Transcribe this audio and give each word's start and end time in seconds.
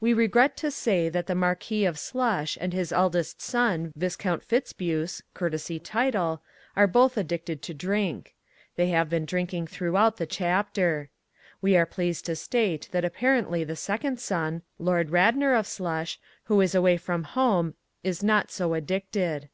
We 0.00 0.14
regret 0.14 0.56
to 0.58 0.70
say 0.70 1.08
that 1.08 1.26
the 1.26 1.34
Marquis 1.34 1.86
of 1.86 1.98
Slush 1.98 2.56
and 2.60 2.72
his 2.72 2.92
eldest 2.92 3.42
son 3.42 3.92
Viscount 3.96 4.44
Fitzbuse 4.44 5.22
(courtesy 5.34 5.80
title) 5.80 6.40
are 6.76 6.86
both 6.86 7.16
addicted 7.16 7.62
to 7.62 7.74
drink. 7.74 8.36
They 8.76 8.90
have 8.90 9.10
been 9.10 9.24
drinking 9.24 9.66
throughout 9.66 10.18
the 10.18 10.24
chapter. 10.26 11.10
We 11.60 11.76
are 11.76 11.84
pleased 11.84 12.26
to 12.26 12.36
state 12.36 12.88
that 12.92 13.04
apparently 13.04 13.64
the 13.64 13.74
second 13.74 14.20
son, 14.20 14.62
Lord 14.78 15.10
Radnor 15.10 15.54
of 15.54 15.66
Slush, 15.66 16.20
who 16.44 16.60
is 16.60 16.76
away 16.76 16.96
from 16.96 17.24
home 17.24 17.74
is 18.04 18.22
not 18.22 18.52
so 18.52 18.72
addicted. 18.72 19.48